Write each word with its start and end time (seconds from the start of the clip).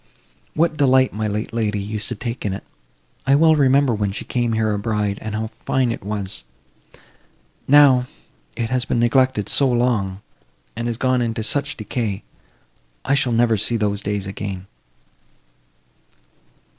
What 0.55 0.77
delight 0.77 1.13
my 1.13 1.27
late 1.27 1.53
lady 1.53 1.79
used 1.79 2.07
to 2.07 2.15
take 2.15 2.43
in 2.43 2.53
it! 2.53 2.63
I 3.27 3.35
well 3.35 3.55
remember 3.55 3.93
when 3.93 4.11
she 4.11 4.25
came 4.25 4.53
here 4.53 4.73
a 4.73 4.79
bride, 4.79 5.19
and 5.21 5.35
how 5.35 5.45
fine 5.45 5.91
it 5.91 6.01
was. 6.03 6.43
Now, 7.67 8.07
it 8.55 8.71
has 8.71 8.83
been 8.83 8.97
neglected 8.97 9.47
so 9.47 9.67
long, 9.69 10.21
and 10.75 10.89
is 10.89 10.97
gone 10.97 11.21
into 11.21 11.43
such 11.43 11.77
decay! 11.77 12.23
I 13.05 13.13
shall 13.13 13.31
never 13.31 13.57
see 13.57 13.77
those 13.77 14.01
days 14.01 14.25
again!" 14.25 14.65